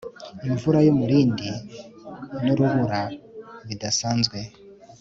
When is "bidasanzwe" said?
3.67-4.37